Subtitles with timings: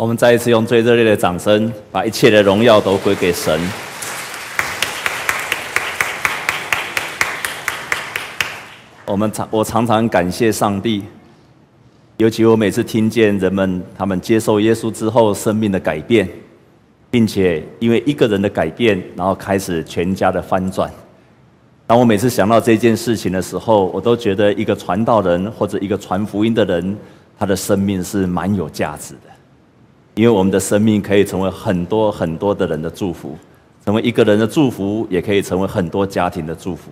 [0.00, 3.60] 我们再一次用最热烈的掌声，把一切的荣耀都归给神。
[9.04, 11.02] 我们常我常常感谢上帝，
[12.18, 16.28] 尤其我每次听见人们他们接受耶稣之后生命的改变，
[17.10, 20.88] 并且因为一个人的改变，然后开始全家的翻转。
[21.88, 26.96] 当我每次想到这件事情的时候，我都觉得一个传道人或者一个传福音的人，
[27.36, 29.37] 他的生命是蛮有价值的。
[30.18, 33.38] 因为我们的生命可以成为很多很多的人的祝福，
[33.84, 36.90] 成为一个人的祝福，也可以成为很多家庭的祝福。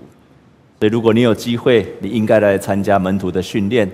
[0.79, 3.91] 所以，如果你有机会，你应该来参加门徒的训练，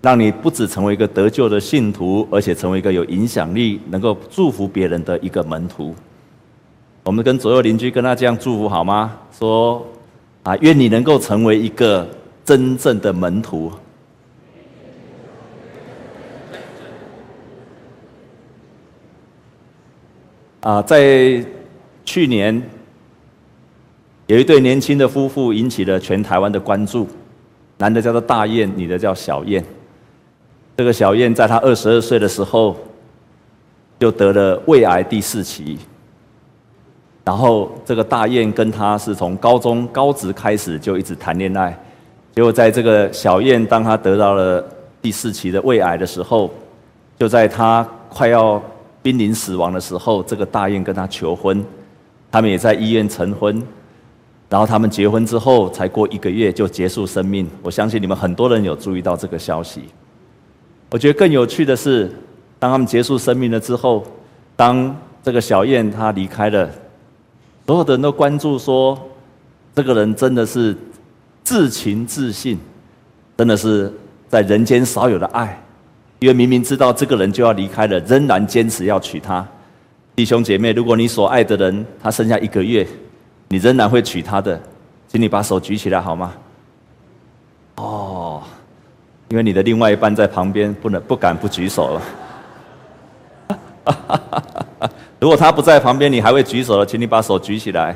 [0.00, 5.92] 让你不止成为一个得救的信徒，而且成为一个有影响力、能够祝福别人的一个门徒。
[7.02, 9.16] 我们跟左右邻居跟他这样祝福好吗？
[9.36, 9.84] 说
[10.44, 12.08] 啊，愿你能够成为一个
[12.44, 13.72] 真正的门徒。
[20.66, 21.40] 啊，在
[22.04, 22.60] 去年，
[24.26, 27.06] 有一对年轻的夫妇引起了全台湾的关注。
[27.78, 29.64] 男的叫做大彦，女的叫小燕。
[30.76, 32.76] 这个小燕在她二十二岁的时候，
[34.00, 35.78] 就得了胃癌第四期。
[37.24, 41.78] 然后这个大彦跟他是从高中高职开始就一直谈恋爱。
[42.34, 44.64] 结果在这个小燕当她得到了
[45.00, 46.50] 第四期的胃癌的时候，
[47.16, 48.60] 就在她快要
[49.06, 51.64] 濒临死亡的时候，这个大雁跟他求婚，
[52.28, 53.62] 他们也在医院成婚，
[54.48, 57.48] 然后他们结婚之后，才过一个月就结束生命。
[57.62, 59.82] 我相信你们很多人有注意到这个消息。
[60.90, 62.10] 我觉得更有趣的是，
[62.58, 64.04] 当他们结束生命了之后，
[64.56, 66.68] 当这个小燕她离开了，
[67.64, 68.98] 所有的人都关注说，
[69.72, 70.76] 这个人真的是
[71.44, 72.58] 至情至性，
[73.38, 73.92] 真的是
[74.28, 75.62] 在人间少有的爱。
[76.18, 79.46] 因为明明知道这个人就要离开了，仍然坚持要娶她。
[80.14, 82.86] 弟兄姐妹，如果你所爱的人他剩下一个月，
[83.48, 84.58] 你仍然会娶她的，
[85.08, 86.32] 请你把手举起来好吗？
[87.76, 88.42] 哦，
[89.28, 92.02] 因为你的另外一半在旁边，不能不敢不举手了。
[95.20, 97.94] 如果他不在旁边，你还会举手的，请你把手举起来。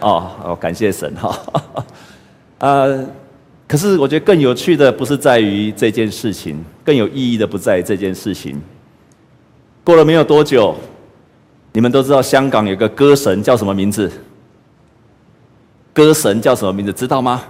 [0.00, 1.38] 哦哦，感谢神哈。
[2.60, 3.06] 呃。
[3.66, 8.58] 可是，我觉得更有趣的不是在于这件事情，更有意义的不在这件事情。
[9.84, 10.74] 过了没有多久，
[11.74, 14.10] 你们都知道香港有个歌神叫什么名字？
[15.92, 16.90] 歌神叫什么名字？
[16.90, 17.42] 知道吗？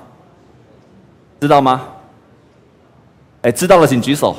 [1.40, 1.86] 知道吗？
[3.42, 4.36] 哎，知道了请举手。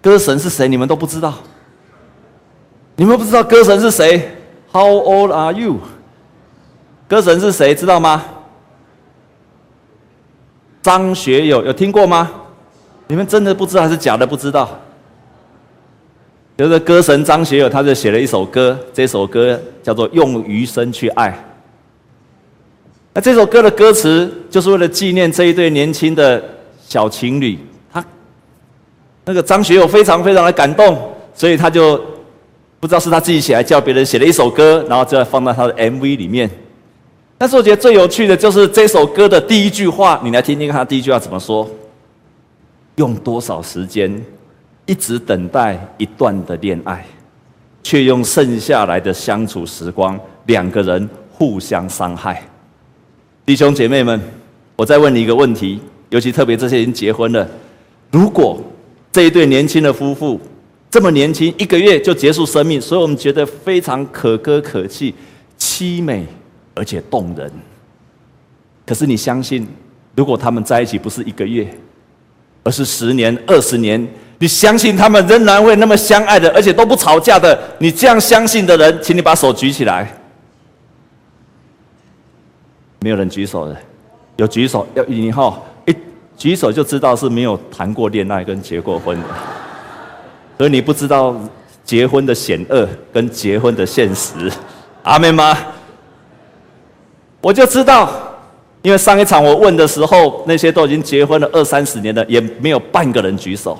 [0.00, 0.66] 歌神是谁？
[0.66, 1.34] 你们都不知道？
[2.96, 4.36] 你们不知道歌神是谁
[4.72, 5.78] ？How old are you？
[7.06, 7.72] 歌神是谁？
[7.72, 8.24] 知道吗？
[10.82, 12.28] 张学友有听过吗？
[13.12, 14.66] 你们真的不知道还是假的不知道？
[16.56, 21.28] 就是歌神张学友，他就写了一首歌，这首歌叫做《用余生去爱》。
[23.12, 26.42] 那这首歌的歌词就是为了纪念这一对年轻的
[26.86, 27.58] 小情侣。
[27.92, 28.02] 他
[29.26, 30.98] 那个张学友非常非常的感动，
[31.34, 32.02] 所以他就
[32.80, 36.50] 不知道是他自己写，还叫别人写了一首歌，然后就要放到他的 MV 里面。
[37.36, 41.68] 但是我觉得最有趣的就是这首歌的第一句话，你来听听看，他第一句话怎么说？
[42.96, 44.22] 用多少时间
[44.86, 47.04] 一直等待一段的恋爱，
[47.82, 52.42] 却用剩下来的相处时光，两个人互相伤害。
[53.44, 54.20] 弟兄姐妹们，
[54.76, 55.80] 我再问你一个问题，
[56.10, 57.48] 尤其特别这些已经结婚了，
[58.10, 58.60] 如果
[59.10, 60.40] 这一对年轻的夫妇
[60.90, 65.14] 这么年轻，一个月就结束生命，所以我们觉得非常可歌可泣、
[65.58, 66.26] 凄美。
[66.74, 67.52] 而且动人。
[68.86, 69.68] 可是你相信，
[70.16, 71.68] 如果他们在一起不是一个月，
[72.64, 74.06] 而是十年、二十年，
[74.38, 77.58] 你相信他们仍然会那么相爱的，而且都不吵架的？
[77.78, 80.18] 你这样相信的人，请你把手举起来。
[83.00, 83.76] 没有人举手的，
[84.36, 85.96] 有举手要以后一
[86.36, 89.26] 举手就知道是没有谈过恋爱跟结过婚的，
[90.56, 91.34] 所以你不知道
[91.84, 94.50] 结婚的险恶跟结婚的现实。
[95.02, 95.58] 阿妹吗？
[97.40, 98.31] 我就知道，
[98.82, 103.78] 因为上一场我问的时候，那些都已经结婚了二三十年的，也没有半个人举手。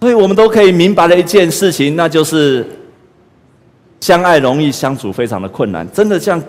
[0.00, 2.66] 所以我们都可以明白了一件事情，那就是
[4.00, 5.88] 相爱容易，相处非常的困难。
[5.92, 6.42] 真的像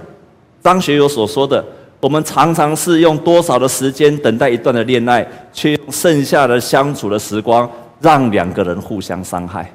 [0.64, 1.64] 张学友所说的，
[2.00, 7.70] 我们常常是用多少的时间等待一段的恋爱，却用剩下的相处的时光，
[8.02, 9.72] 让两个人互相伤害。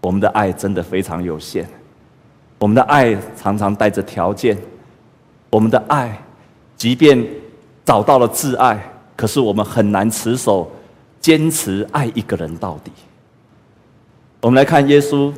[0.00, 1.68] 我们的爱真的非常有限，
[2.58, 4.56] 我们的爱常常带着条件。
[5.50, 6.18] 我们的爱，
[6.78, 7.22] 即便
[7.84, 8.80] 找到了挚爱，
[9.14, 10.70] 可是我们很难持守、
[11.20, 12.90] 坚持爱一个人到底。
[14.40, 15.30] 我们来看耶稣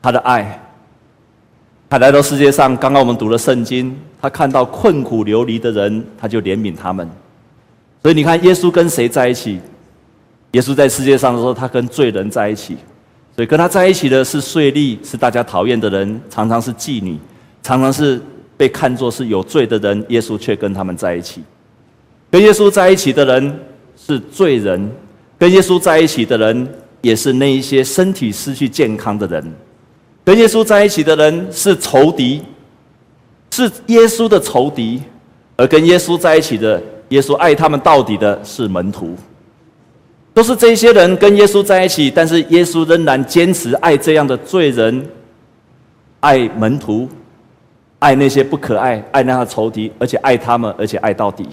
[0.00, 0.58] 他的爱。
[1.90, 7.06] 他来到世界上，刚刚我们读了圣经，他看到困苦流离的人，他就怜悯他们。
[8.00, 9.60] 所以你看，耶稣跟谁在一起？
[10.52, 12.78] 耶稣在世界上的时候，他跟罪人在一起。
[13.36, 17.18] 所以跟他在一起的是税吏，是大家讨厌的人，常常是妓女，
[17.62, 18.18] 常常是
[18.56, 20.04] 被看作是有罪的人。
[20.08, 21.42] 耶稣却跟他们在一起。
[22.30, 23.60] 跟耶稣在一起的人
[23.96, 24.90] 是罪人，
[25.38, 26.68] 跟耶稣在一起的人
[27.00, 29.44] 也是那一些身体失去健康的人。
[30.24, 32.42] 跟耶稣在一起的人是仇敌，
[33.50, 35.00] 是耶稣的仇敌；
[35.56, 39.16] 而跟耶稣在一起的，耶稣爱他们到底的是门徒。
[40.32, 45.06] 都是这些人跟耶稣在一起，但是耶稣仍然坚持爱这样的罪人，
[46.20, 47.06] 爱门徒，
[48.02, 51.48] 爱那些不可爱、爱那些仇敌，而且爱他们，而且爱到底。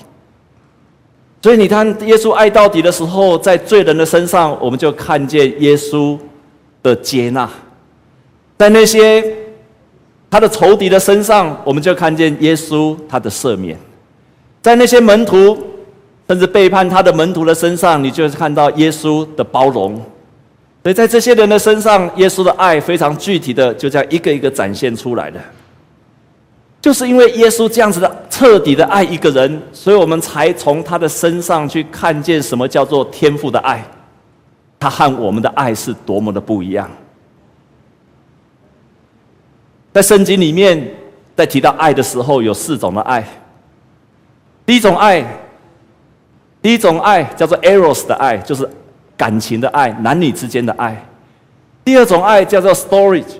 [1.43, 6.17] 所以你看，耶稣爱到底的时候，在罪人的身上，我们就看见耶稣
[6.81, 7.47] 的接纳。
[8.57, 9.23] 在那些
[10.31, 13.77] 他的仇敌的身上，我们就看见耶稣他的赦免；
[14.63, 15.55] 在那些门徒
[16.27, 19.95] 甚至背叛他的门徒的身上，你就是看到耶稣的包容。
[20.81, 25.39] 所以在这些人的身上，耶稣的爱非常具体的，就这样一个一个展现出来的。
[26.81, 33.83] 就是因为耶稣这样子的彻底的爱一个人，所以我们才从他的身上去看见什么叫做天父的爱。
[34.79, 36.89] 他和我们的爱是多么的不一样。
[39.91, 40.89] 在圣经里面，
[41.35, 43.27] 在提到爱的时候，有四种的爱。
[44.65, 45.25] 第一种爱，
[46.61, 48.69] 第一种爱叫做 eros 的爱，就是
[49.17, 50.95] 感情的爱，男女之间的爱。
[51.83, 53.33] 第二种爱叫做 storage，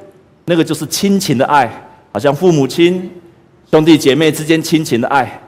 [0.44, 1.72] 那个就是亲情的爱，
[2.12, 3.10] 好像父母亲、
[3.72, 5.42] 兄弟姐妹之间亲情的爱。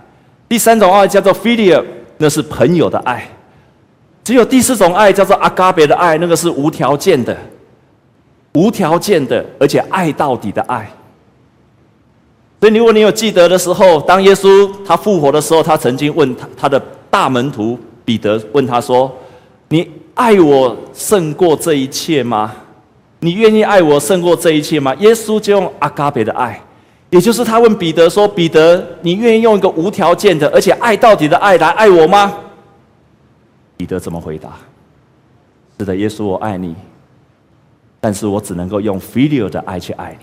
[0.48, 1.84] 第三种爱叫做 philia，
[2.18, 3.28] 那是朋友的爱。
[4.24, 7.36] 只有第四种爱叫做 agape 的爱，那个是无条件的。
[8.54, 10.88] 无条件的，而且爱到底的爱。
[12.60, 16.80] 所以，如果你有记得的时候，当耶稣他复活的时候，他曾经问他他的
[17.10, 19.12] 大门徒彼得问他说
[19.70, 22.54] ：“你爱我胜过这一切吗？
[23.22, 26.62] 你愿意爱我胜过这一切吗？”耶稣就用阿嘎贝的爱，
[27.12, 32.34] 也就是他问彼得说：“彼得，你愿意用一个无条件的，而且爱到底的爱来爱我吗？”
[33.78, 34.54] 彼得怎么回答？
[35.78, 36.76] 是的，耶稣，我爱你。
[38.00, 40.18] 但是我只能够用 filial 的爱去爱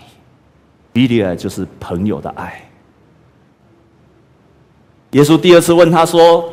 [0.93, 2.61] 你，filial 就是朋友的爱。
[5.11, 6.51] 耶稣第二次问他说：“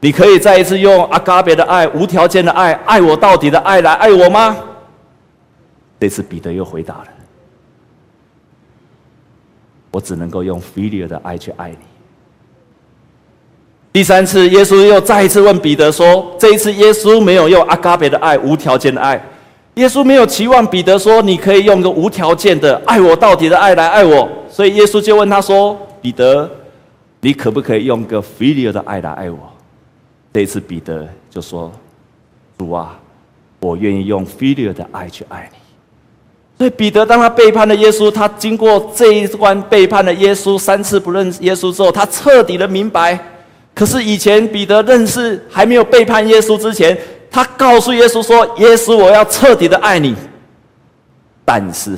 [0.00, 4.56] 你可以再一次用阿嘎别的爱、无条件的爱、爱我到底的爱来爱我吗？”
[5.98, 7.06] 这次彼得又回答了
[9.96, 11.78] ：“我只能够用 filial 的爱去爱你。”
[13.94, 19.18] 第三次，耶稣又再一次问彼得说：“这一次，耶稣没有用阿嘎别的爱、无条件的爱。”
[19.76, 26.50] 耶稣没有期望彼得说：“你可以用个无条件的爱我到底的爱来爱我。”所以耶稣就问他说：“彼得，
[27.22, 29.38] 你可不可以用个 filial 的爱来爱我？”
[30.34, 31.72] 这一次彼得就说
[32.58, 32.98] ：“主啊，
[33.60, 35.55] 我愿意用 filial 的爱去爱你。”
[36.58, 43.18] 所以彼得当他背叛了耶稣，他经过这一关背叛了耶稣三次不认耶稣之后，他彻底的明白。
[43.74, 46.96] 可是以前彼得认识还没有背叛耶稣之前。
[47.28, 50.16] 他告诉耶稣说：“耶稣，我要彻底的爱你。”
[51.44, 51.94] 但是，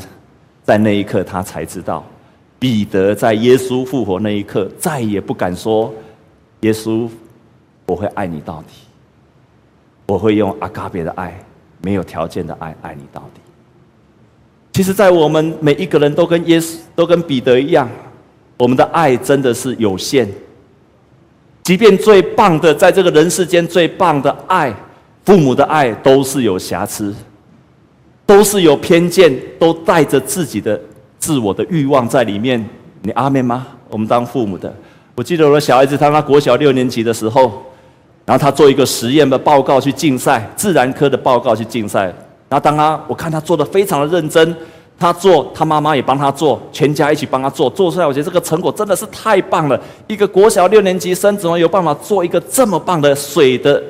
[0.64, 2.04] 在那一刻，他才知道，
[2.58, 5.94] 彼得在耶稣复活那一刻，再也不敢说
[6.60, 7.08] ：“耶稣，
[7.86, 8.74] 我会爱你到底。
[10.08, 11.38] 我会用阿嘎别的爱，
[11.82, 13.40] 没有条件的爱爱你到底。”
[14.78, 17.90] 其实，在我们每一个人都跟耶稣、都跟彼得一样，
[18.56, 20.28] 我们的爱真的是有限。
[21.64, 24.72] 即便最棒的，在这个人世间最棒的爱。
[25.24, 27.12] 父母的爱都是有瑕疵，
[28.24, 30.80] 都是有偏见，都带着自己的
[31.18, 32.64] 自我的欲望在里面。
[33.02, 33.66] 你阿妹吗？
[33.90, 34.72] 我们当父母的，
[35.16, 37.64] 我记得我的小孩子，他他国小六年级的时候，
[38.24, 42.14] 然后他做一个实验的报告去竞赛，自然科的报告去竞赛。
[42.48, 44.56] 然后当他我看他做的非常的认真，
[44.98, 49.80] 他做，他妈妈也帮他做，全家一起帮他做，做出来，我觉得这个成果真的是太棒了。
[50.06, 53.82] 一个国小六年级生怎么有办法做一个这么棒的水的？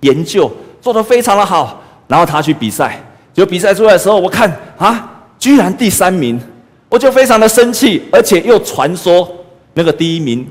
[0.00, 0.50] 研究
[0.82, 6.38] 做得非常的好，然后他去比赛，就比赛出来的时候，我看啊，居然第三名，
[6.90, 9.26] 我就非常的生气，而且又传说
[9.72, 10.46] 那个第一名，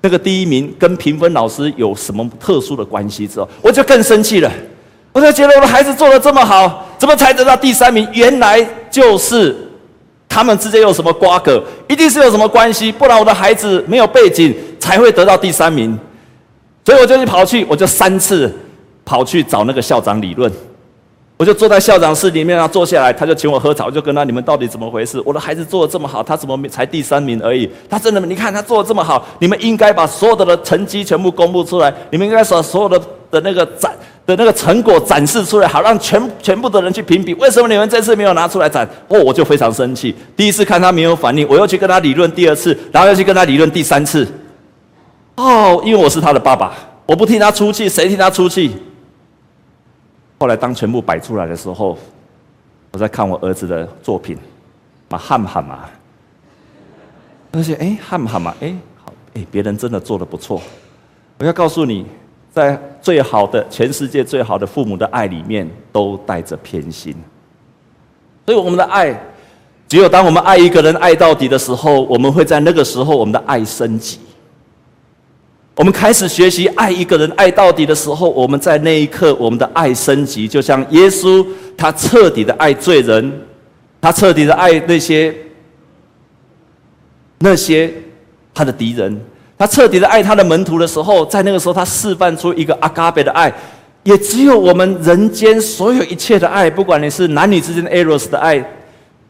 [0.00, 4.48] 那个第一名跟评分老师有什么特殊的关系之后，我就更生气了。
[5.14, 8.06] 我就觉得我的孩子做得这么好，怎么才得到第三名？
[8.12, 9.56] 原来就是
[10.28, 15.98] 他们之间有什么瓜葛，一定是有什么关系，不然我的孩子没有背景才会得到第三名。
[16.84, 18.52] 所以我就去跑去，我就三次。
[19.06, 20.50] 跑去找那个校长理论，
[21.36, 25.20] 我就坐在校长室里面，啊坐下来，他就请我喝茶，我就跟他：你们到底怎么回事？
[25.26, 27.70] 我的孩子做的这么好，他怎么才第三名而已？
[27.86, 32.98] 他真的，你看他做的这么好，你们应该把所有的成绩全部公布出来，你们应该把所有的
[33.30, 33.92] 的那个展
[34.26, 37.34] 的那个成果展示出来，好让全全部的人去评比。
[37.34, 38.88] 为什么你们这次没有拿出来展？
[39.08, 40.14] 哦，我就非常生气。
[40.36, 44.26] 第一次看他没有反应，我又去跟他理论第二次，然后又去跟他理论第三次。
[45.36, 46.74] 哦，因为我是他的爸爸，
[47.06, 48.74] 我不替他出气，谁替他出气？
[50.38, 51.98] 后来当全部摆出来的时候，
[52.92, 54.38] 我在看我儿子的作品，
[55.08, 55.80] 嘛喊喊嘛，
[57.52, 60.62] 而且哎喊喊嘛哎好哎，别人真的做的不错。
[61.38, 62.06] 我要告诉你，
[62.54, 67.12] 在最好的全世界最好的父母的爱里面，都带着偏心。
[68.46, 69.12] 所以我们的爱，
[69.88, 74.20] 只有当我们爱一个人爱到底的时候，我们会在那个时候我们的爱升级。
[75.74, 81.44] 我们开始学习爱一个人爱到底的时候，我们在那一刻，我们的爱升级，就像耶稣，
[81.76, 83.40] 他彻底的爱罪人，
[84.00, 85.34] 他彻底的爱那些
[87.38, 87.92] 那些
[88.54, 89.20] 他的敌人，
[89.56, 93.52] 他彻底的爱他的门徒的时候，在那个时候，他示范出一个阿嘎贝的爱，
[94.02, 98.64] 也只有我们人间所有一切的爱，不管你是男女之间的 eros 的爱。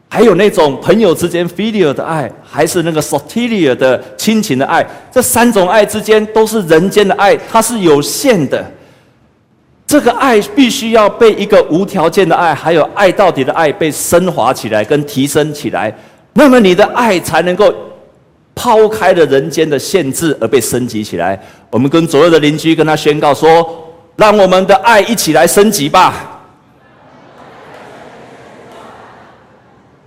[0.07, 8.63] 还有那种朋友之间 filial 的爱，还是那个 soteria 的亲情的爱，这三种爱之间都是人间的爱，它是有限的。
[9.85, 15.93] 这个爱必须要被一个无条件的爱，还有爱到底的爱被升华起来跟提升起来，
[16.33, 17.73] 那么你的爱才能够
[18.55, 21.39] 抛开了人间的限制而被升级起来。
[21.69, 23.67] 我们跟左右的邻居跟他宣告说
[24.15, 26.31] ：“让我们的爱一起来升级吧。”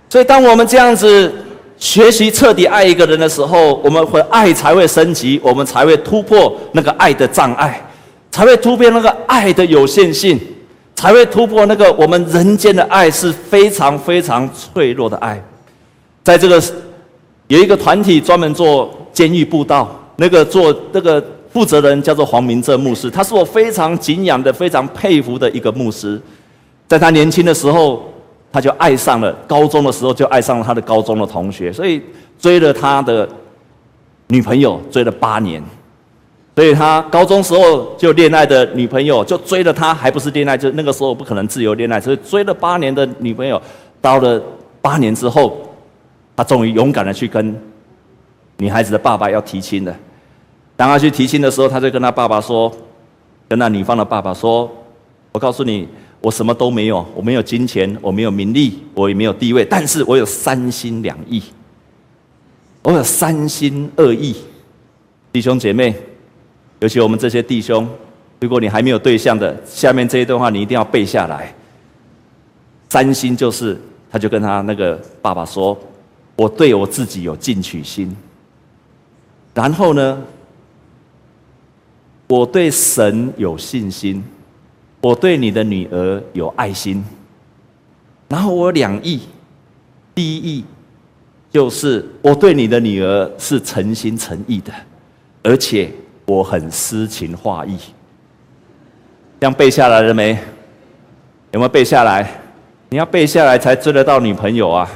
[0.09, 1.31] 所以，当我们这样子
[1.77, 7.79] 学习彻底爱一个人的时候，我们会爱才会升级，我们才会突破那个爱的障碍，
[8.31, 10.39] 才会突破那个爱的有限性，
[10.95, 15.39] 才会突破那个我们人间的爱是非常非常脆弱的爱。
[16.23, 16.59] 在这个
[17.49, 26.19] 有一个团体专门做监狱布道，那个做那个负责人叫做黄明正牧师，他是我非常敬仰的、非常佩服的一个牧师，
[26.87, 28.01] 在他年轻的时候。
[28.51, 32.01] 他就爱上了，高中的时候就爱上了他的高中的同学，所以
[32.39, 33.29] 追了他的
[34.29, 35.63] 女朋友，追了八年。
[36.55, 43.61] 所以他高中时候就恋爱的女朋友，就追了他，还不是恋爱，就那个时候不可能自由恋爱，所以追了八年的女朋友，
[44.01, 44.41] 到了
[44.81, 45.55] 八年之后，
[46.39, 47.53] 他终于勇敢的去跟
[48.59, 49.93] 女孩子的爸爸要提亲了。
[50.77, 52.71] 当他去提亲的时候，他就跟他爸爸说，
[53.49, 54.71] 跟那女方的爸爸说
[55.33, 55.85] ：“我告诉你。”
[56.21, 61.43] 我什么都没有，我没有金钱，我没有名利，我也没有地位，但是我有三心两意，
[62.83, 64.35] 我有三心二意。
[65.33, 65.93] 弟兄姐妹，
[66.79, 67.87] 尤其我们这些弟兄，
[68.41, 71.53] 如果你还没有对象的，下面这一段话你一定要背下来。
[72.89, 73.79] 三心就是，
[74.11, 75.77] 他就跟他那个爸爸说
[76.39, 78.15] ：“我对我自己有进取心，
[79.53, 80.23] 然后呢，
[82.27, 84.23] 我对神有信心。”
[85.01, 87.01] 我对你的女儿有爱心，
[88.27, 89.21] 然后我两意，
[90.13, 90.65] 第一意
[91.49, 94.73] 就是我对你的女儿是诚心诚意的，
[95.41, 95.89] 而且
[96.25, 97.77] 我很诗情画意。
[99.39, 100.37] 这样背下来了没？
[101.51, 102.29] 有没有背下来？
[102.89, 104.91] 你要背下来才追得到女朋友啊！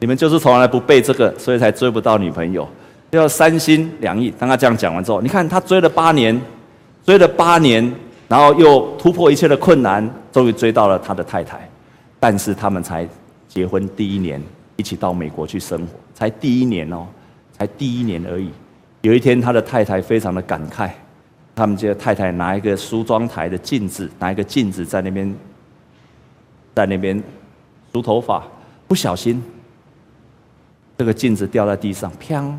[0.00, 2.68] 你们就是从来不背这个，所以才追不到女朋友。
[3.10, 4.32] 要三心两意。
[4.38, 6.40] 当他这样讲完之后，你看他追了八年，
[7.04, 7.92] 追了八年。
[8.26, 11.68] 然后又突破一切的困难，终于追到了他的太太，
[12.18, 13.06] 但是他们才
[13.46, 14.42] 结婚第一年，
[14.76, 17.06] 一起到美国去生活，才第一年哦，
[17.52, 18.48] 才第一年而已。
[19.02, 20.88] 有一天，他的太太非常的感慨，
[21.54, 25.34] 他们这个太太拿一个梳妆台的镜子，拿一个镜子在那边，
[26.74, 27.22] 在那边
[27.92, 28.42] 梳头发，
[28.88, 29.40] 不小心，
[30.96, 32.52] 这个镜子掉在地上，砰！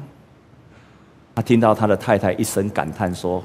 [1.34, 3.44] 他听到他的太太一声感叹说。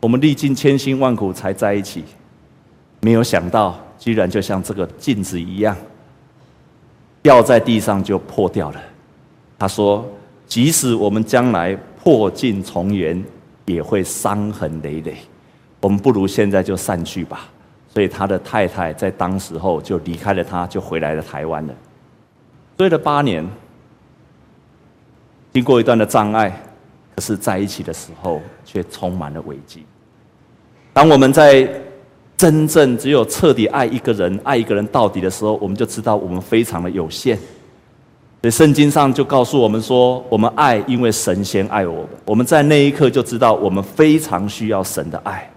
[0.00, 2.04] 我们历尽千辛万苦才在一起，
[3.00, 5.74] 没有想到居然就像这个镜子一样，
[7.22, 8.82] 掉在地上就破掉了。
[9.58, 10.06] 他说
[10.46, 13.24] ：“即使我们将来破镜重圆，
[13.64, 15.16] 也会伤痕累累。
[15.80, 17.48] 我们不如现在就散去吧。”
[17.88, 21.74] 所以他的太太在当时候就离开了他，就回来了台湾了。
[22.76, 23.48] 追了八年，
[25.52, 26.50] 经过一段的障碍，
[27.14, 29.84] 可是在一起的时候却充满了危机。
[30.92, 31.68] 当我们在
[32.36, 37.36] 真正只有彻底爱一个人、爱一个人到底的时候，我们就知道我们非常的有限。
[38.42, 42.08] 所以圣经上就告诉我们说，我们爱，因为神先爱我们。
[42.26, 45.48] 我们在那一刻就知道，我们非常需要神的爱。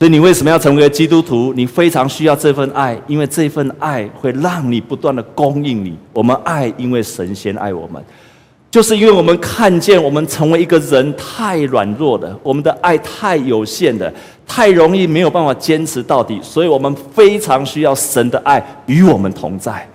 [0.00, 1.52] 所以你为什么要成为基督徒？
[1.54, 5.94] 你非常需要这份爱，因为这份爱会让你不断的供应你。
[6.14, 8.02] 我们爱，因为神先爱我们，
[8.70, 14.10] 就是因为我们看见我们成为一个人太软弱了，我们的爱太有限了，
[14.46, 19.86] 太容易没有办法坚持到底，所以我们非常需要神的爱与我们同在。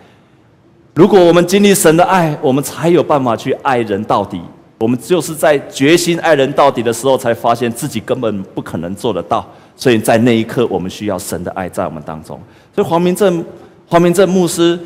[0.93, 4.39] 如果我们经历神的爱，我们才有办法去爱人到底。
[4.77, 9.43] 我们就是在决心爱人到底的时候，才发现自己根本不可能做得到。
[9.75, 12.39] 所以在那一刻，我们需要神的爱在我们当中。
[12.73, 13.43] 所以黄明正，
[13.87, 14.79] 黄明正牧师，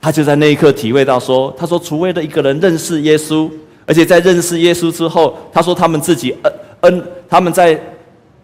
[0.00, 3.50] 他就在那一刻体会到说：“他说，除非的一个人认识耶稣，
[3.86, 7.80] 而且在认识耶稣之后，他说他们自己恩恩，他们在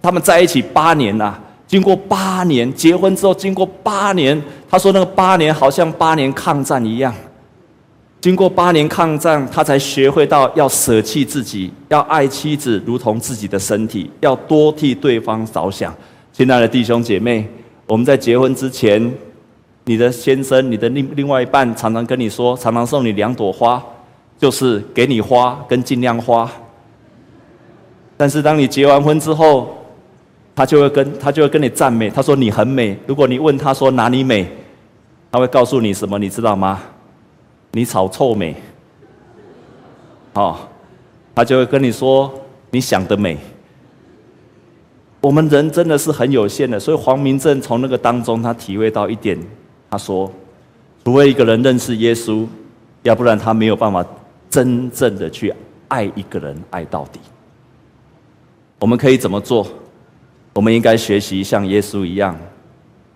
[0.01, 7.15] 他们在一起八年呐、啊，经过八年结婚之后，经过八年，他说那个八年好像八年抗战一样。”
[8.21, 15.95] 经过八年抗战，他才学会到要舍弃自己，要爱妻子如同自己的身体，要多替对方着想。
[16.31, 17.49] 亲爱的弟兄姐妹，
[17.87, 19.13] 我们在结婚之前，
[19.85, 23.83] 你的先生、你的另另外一半常常跟你说，常常送你两朵花，
[24.39, 26.51] 就是给你花跟尽量花。
[28.19, 29.79] 但是当你结完婚之后，
[30.55, 32.95] 他就会跟他就会跟你赞美，他说你很美。
[33.07, 34.47] 如果你问他说哪里美，
[35.33, 36.19] 他会告诉你什么？
[36.19, 36.83] 你知道吗？
[37.73, 38.57] 你草臭美，
[40.35, 40.59] 哦，
[41.35, 42.33] 他就会跟你说
[42.71, 43.39] 你想得美。
[45.21, 49.39] 我们人真的是很有限的，所以黄明正从那个当中他体会到一点，
[49.91, 50.31] 他说，
[51.05, 52.47] 除非一个人认识耶稣，
[53.03, 54.05] 要不然他没有办法
[54.49, 55.55] 真正的去
[55.89, 57.21] 爱一个人爱到底。
[58.79, 59.67] 我们可以怎么做？
[60.55, 62.37] 我们应该学习像耶稣一样。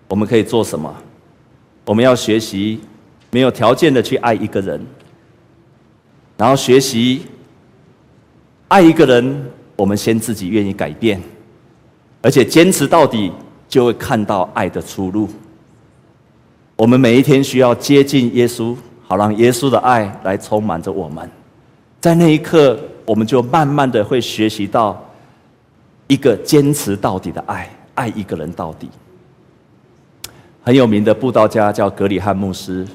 [0.07, 0.95] 我们可以做什么？
[1.85, 2.79] 我们要学习。
[3.35, 4.79] 没有条件的去爱一个人，
[6.37, 7.23] 然后学习
[8.69, 11.21] 爱一个人，我们先自己愿意改变，
[12.21, 13.33] 而且坚持到底，
[13.67, 15.27] 就会看到爱的出路。
[16.77, 18.73] 我们每一天需要接近耶稣，
[19.05, 21.29] 好让耶稣的爱来充满着我们。
[21.99, 25.05] 在那一刻，我们就慢慢的会学习到
[26.07, 28.89] 一个坚持到底的爱，爱一个人到底。
[30.63, 32.87] 很有名的布道家叫格里汉牧师。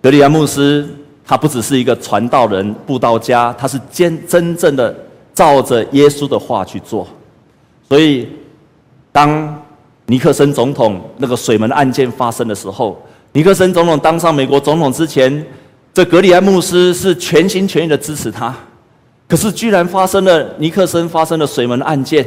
[0.00, 0.86] 葛理翰牧师，
[1.26, 4.94] 他不只是一个传道人、布道家，他是真真正的
[5.34, 7.06] 照着耶稣的话去做。
[7.88, 8.28] 所以，
[9.10, 9.60] 当
[10.06, 12.96] 尼克森总统那个水门案件发生的时候，
[13.32, 15.44] 尼克森总统当上美国总统之前，
[15.92, 18.54] 这格里安牧师是全心全意的支持他。
[19.26, 22.24] 可是，居然发生了尼克森发生了水门案件，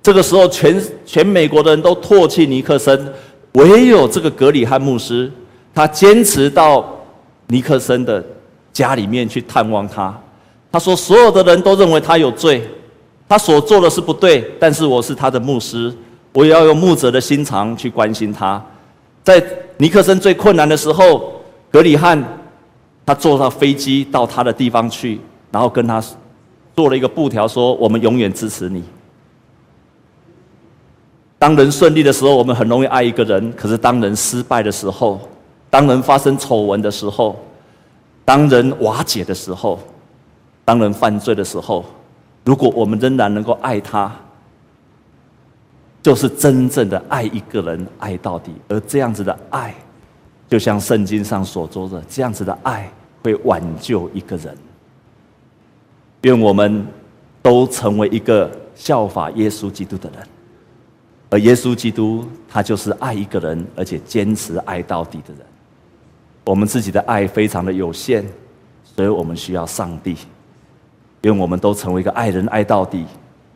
[0.00, 3.12] 这个时候全全美国的人都唾弃尼克森，
[3.54, 5.28] 唯有这个格里汉牧师，
[5.74, 6.98] 他坚持到。
[7.50, 8.24] 尼克森的
[8.72, 10.16] 家里面去探望他，
[10.72, 12.62] 他说：“所有的人都认为他有罪，
[13.28, 15.92] 他所做的是不对，但是我是他的牧师，
[16.32, 18.64] 我也要用牧者的心肠去关心他。”
[19.22, 19.42] 在
[19.78, 22.22] 尼克森最困难的时候，格里汉
[23.04, 26.02] 他坐上飞机到他的地方去，然后跟他
[26.76, 28.82] 做了一个布条，说：“我们永远支持你。”
[31.38, 35.20] 当人顺利的时候，我们很容易爱一个人；可是当人失败的时候，
[35.70, 37.38] 当人发生丑闻的时候，
[38.24, 39.78] 当人瓦解的时候，
[40.64, 41.84] 当人犯罪的时候，
[42.44, 44.12] 如果我们仍然能够爱他，
[46.02, 48.52] 就是真正的爱一个人爱到底。
[48.68, 49.74] 而这样子的爱，
[50.48, 52.90] 就像圣经上所说的，这样子的爱
[53.22, 54.56] 会挽救一个人。
[56.22, 56.84] 愿我们
[57.42, 60.28] 都成为一个效法耶稣基督的人，
[61.30, 65.46] 而耶稣基督他就是爱一个人，而且坚持爱到底的人。
[66.44, 68.24] 我们自己的爱非常的有限，
[68.82, 70.16] 所以我们需要上帝。
[71.22, 73.04] 愿我们都成为一个爱人爱到底，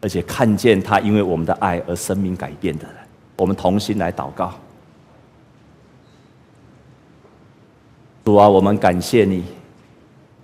[0.03, 2.94] 而且看见他因为我们的爱而生命改变的人。
[3.37, 4.53] 我们同心来祷告。
[8.25, 9.42] 主啊，我们感谢你。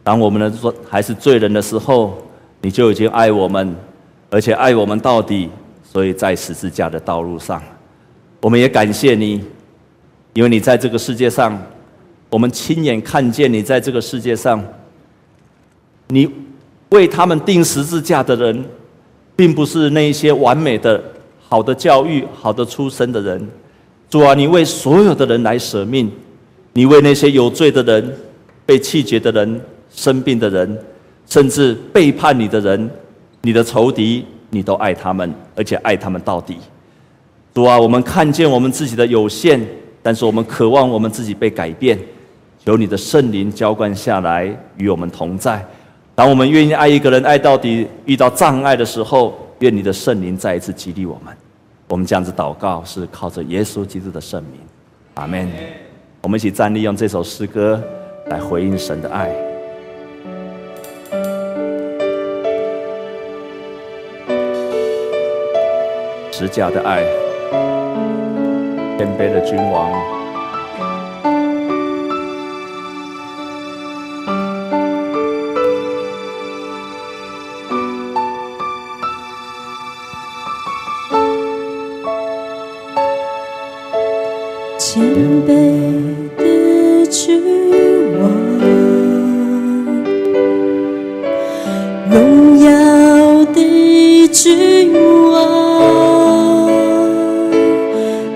[0.02, 2.16] 当我们的说还是罪人的时候，
[2.62, 3.76] 你就已经爱我们，
[4.30, 5.50] 而且爱我们到底。
[5.84, 7.62] 所以在十字架的道路上，
[8.40, 9.44] 我们也感谢你，
[10.32, 11.60] 因为你在这个世界上。
[12.30, 14.64] 我们亲眼看见你在这个世界上，
[16.08, 16.30] 你
[16.90, 18.64] 为他们钉十字架的人，
[19.34, 21.02] 并不是那些完美的、
[21.48, 23.48] 好的教育、好的出身的人。
[24.08, 26.10] 主啊，你为所有的人来舍命，
[26.72, 28.16] 你为那些有罪的人、
[28.64, 30.78] 被弃绝的人、生病的人，
[31.26, 32.90] 甚至背叛你的人、
[33.42, 36.56] 你的仇敌，你都爱他们，而且爱他们到底。
[37.52, 39.60] 主啊，我们看见我们自己的有限，
[40.00, 41.98] 但是我们渴望我们自己被改变。
[42.64, 45.64] 由你的圣灵浇灌下来，与我们同在。
[46.14, 51.34] 当我们愿意爱一个人爱到底，遇到障碍的时候，愿你的圣灵再一次激励我们。
[51.88, 54.60] 我们这样子祷告是靠着耶稣基督的圣名，
[55.14, 55.48] 阿门。
[56.20, 57.82] 我们一起站立，用这首诗歌
[58.26, 59.34] 来回应神的爱。
[66.30, 67.02] 十架的爱，
[68.98, 70.19] 谦卑的君王。
[84.92, 85.00] 谦
[85.46, 85.52] 卑
[86.36, 86.42] 的
[87.06, 87.40] 君
[88.18, 88.22] 王，
[92.10, 94.92] 荣耀的君
[95.30, 96.68] 王，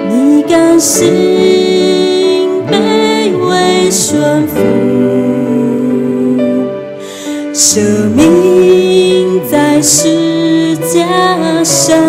[0.08, 1.02] 你甘心
[2.70, 4.54] 卑微顺服，
[7.52, 7.80] 舍
[8.14, 11.04] 命在世界
[11.64, 12.03] 上。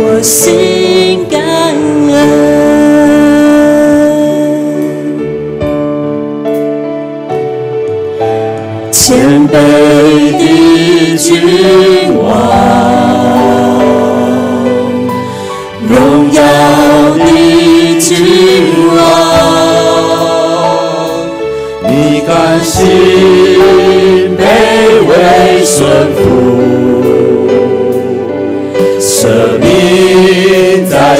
[0.00, 2.14] 我心感恩，
[8.92, 9.52] 谦卑
[10.38, 12.22] 的君王，
[15.88, 16.40] 荣耀
[17.18, 17.26] 的
[17.98, 18.08] 君
[18.94, 18.96] 王，
[21.88, 21.90] 你
[22.24, 22.30] 甘
[22.62, 22.76] 心
[24.38, 24.40] 卑
[25.08, 25.10] 微
[25.64, 25.76] 顺
[26.14, 26.47] 服。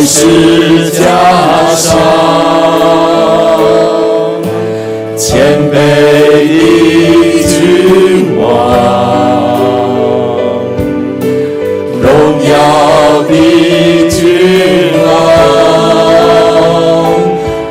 [0.00, 1.02] 但是加
[1.74, 1.98] 上
[5.16, 5.74] 谦卑，
[6.46, 8.40] 的君王
[12.00, 12.06] 荣
[12.44, 12.52] 耀
[13.24, 13.32] 的
[14.08, 14.16] 君
[15.04, 15.10] 王，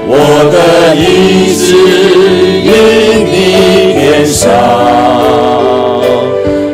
[0.09, 0.11] 我
[0.51, 0.55] 的
[0.97, 1.63] 意志
[2.61, 2.69] 因
[3.23, 3.31] 你
[3.95, 4.43] 年少，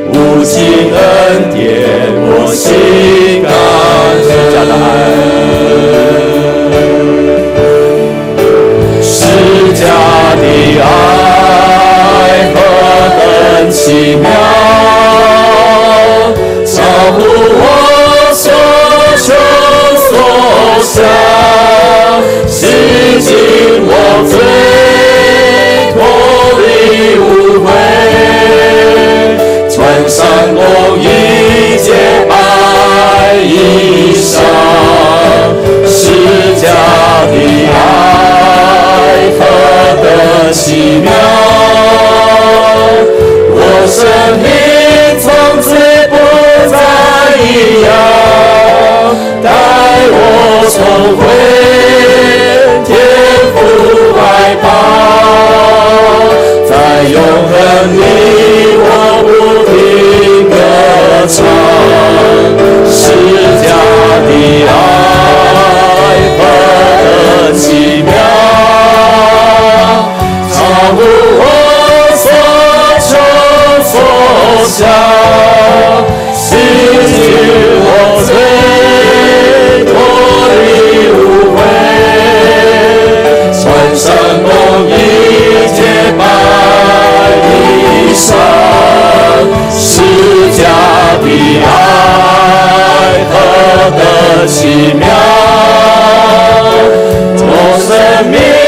[0.09, 0.51] 无尽
[0.95, 0.97] 恩
[1.53, 1.61] 典
[2.25, 3.22] 我心。
[91.35, 91.67] 你爱
[93.33, 93.35] 我
[93.97, 95.07] 的奇妙。
[97.35, 97.41] 从
[97.79, 97.89] 生
[98.29, 98.62] 命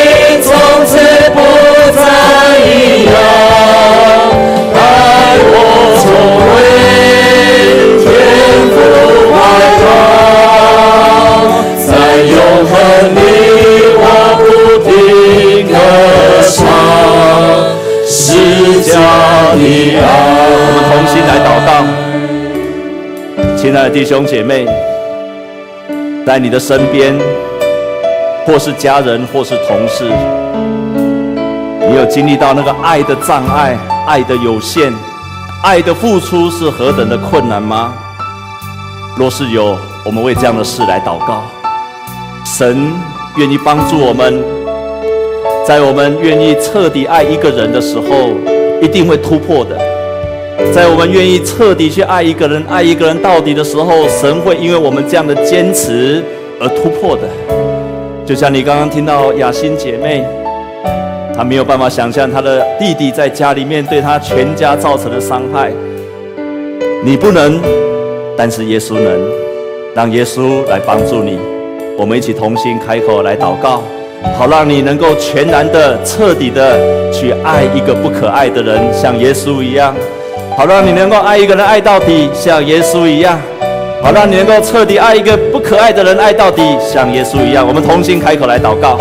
[23.76, 24.66] 亲爱的弟兄姐妹，
[26.26, 27.14] 在你的身边，
[28.46, 30.06] 或是家人，或是同事，
[31.86, 34.94] 你有经历到那个爱的障碍、爱的有限、
[35.62, 37.94] 爱的付出是何等的困难吗？
[39.18, 41.44] 若是有，我们为这样的事来祷告，
[42.46, 42.94] 神
[43.36, 44.42] 愿意帮助我们，
[45.68, 48.30] 在我们愿意彻底爱一个人的时候，
[48.82, 49.78] 一定会突破的。
[50.76, 56.22] 在我们愿意彻底去爱一个人、爱一个人到底的时候，神会因为我们这样的坚持
[56.60, 57.22] 而突破的。
[58.26, 60.26] 就像你刚刚听到雅欣姐妹，
[61.34, 65.72] 她没有办法想象她的弟弟在家里面对她全家造成的伤害。
[67.06, 67.58] 你不能，
[68.36, 69.18] 但是耶稣能，
[69.96, 71.40] 让耶稣来帮助你。
[71.98, 73.82] 我们一起同心开口来祷告，
[74.38, 79.96] 好让你能够全然的、彻底的去爱一个不可爱的人，像耶稣一样；
[80.58, 83.38] 好让你能够爱一个人爱到底，像耶稣一样；
[84.02, 87.68] 好让你能够彻底爱一个不可爱的人爱到底，像耶稣一样。
[87.68, 88.98] 我们同心开口来祷告。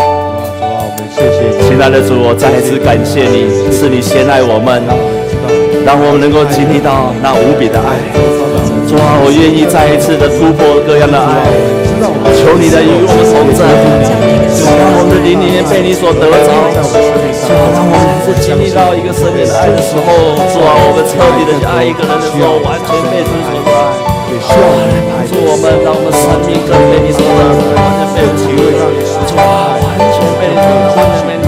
[1.15, 4.83] 谢谢，亲爱的主，我再一次感谢你，是你先爱我们，
[5.85, 7.95] 让我们能够经历到那无比的爱。
[8.85, 11.47] 主啊，我愿意再一次的突破各样的爱，
[12.35, 13.65] 求你的与我们同在，
[14.53, 14.65] 求，
[14.97, 16.49] 我们的灵里面被你所得着。
[17.45, 20.05] 主啊，让我们是经历到一个生命的爱的时候，
[20.53, 23.93] 主啊，我们彻底的去爱一个人的时候，完全被主所爱。
[24.35, 27.39] 主啊，来帮助我们，让我们生命更被你所爱，
[27.73, 28.73] 完全被体会。
[29.25, 30.95] 主啊，完全被你所。
[30.95, 31.44] 祷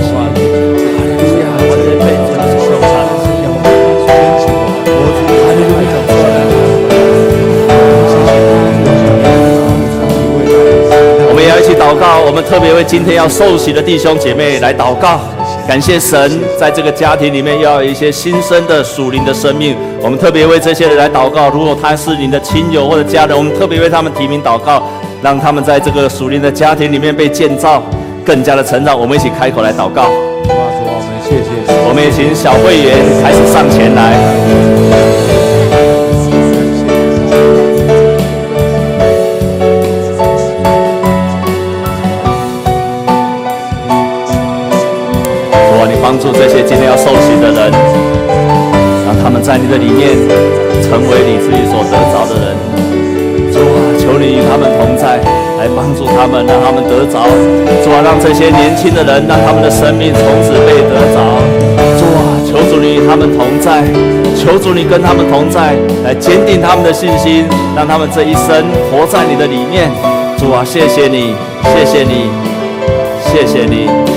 [12.50, 15.20] 特别为今天要受洗的弟兄姐妹来祷告，
[15.68, 19.76] 感谢神，在这个家庭里面要有一些新生的属灵的生命。
[20.02, 24.82] 我们特别为这些人来祷告，如果他是你的亲友或者家人，我们特别为他们提名祷告，
[25.22, 27.84] 让他们在这个属灵的家庭里面被建造，
[28.26, 28.98] 更加的成长。
[28.98, 30.06] 我们一起开口来祷告。
[30.06, 31.50] 主啊，我们谢谢。
[31.90, 35.37] 我们也请小会员开始上前来。
[49.48, 50.12] 在你的里面
[50.84, 52.52] 成为你自己所得着的人。
[53.50, 55.24] 主啊，求你与他们同在，
[55.58, 57.24] 来帮助他们，让他们得着。
[57.82, 61.40] 主啊，让这些年轻的人，让他们的生命从此被得着。
[61.96, 63.86] 主啊，求主你与他们同在，
[64.36, 69.90] 求主你跟他们同在，来坚定他们的信心，让他们这一生活在你的里面。
[70.38, 71.34] 主啊，谢谢你，
[71.72, 72.28] 谢谢你，
[73.24, 74.17] 谢谢你。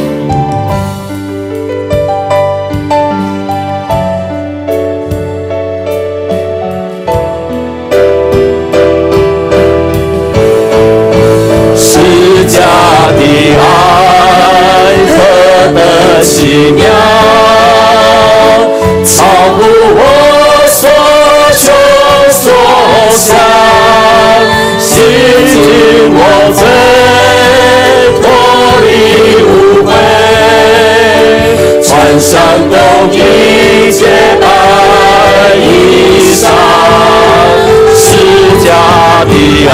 [16.23, 16.85] 奇妙，
[19.05, 19.25] 超
[19.57, 19.59] 乎
[19.97, 19.99] 我
[20.69, 20.81] 所
[21.53, 21.63] 求
[22.31, 22.45] 所
[23.11, 23.29] 想，
[24.79, 24.91] 洗
[25.51, 25.55] 净
[26.15, 26.19] 我
[26.55, 26.63] 罪，
[28.21, 28.25] 脱
[28.87, 28.89] 离
[29.43, 29.49] 污
[29.85, 29.91] 秽，
[31.83, 31.89] 穿
[32.21, 32.31] 上
[32.69, 32.73] 公
[33.13, 33.99] 义洁
[34.41, 34.43] 白
[35.57, 35.59] 衣
[36.33, 36.43] 裳，
[37.95, 38.01] 十
[38.65, 38.69] 架
[39.25, 39.33] 的
[39.69, 39.71] 爱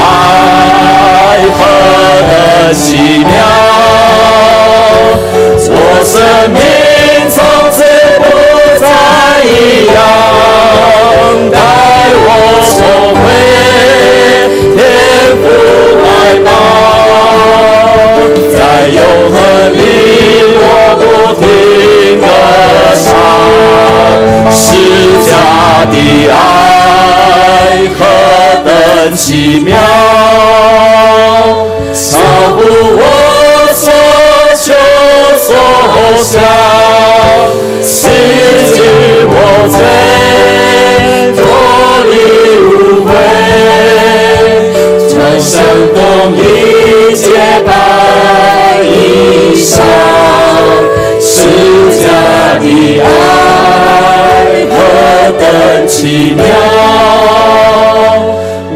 [55.97, 56.45] 奇妙，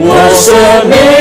[0.00, 0.54] 我生
[0.88, 1.19] 命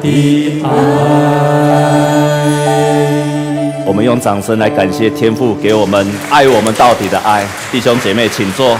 [0.00, 0.68] 的爱。
[3.86, 8.78] 我们用掌声来感谢天父给我们爱我们到底的爱，弟兄姐妹请坐。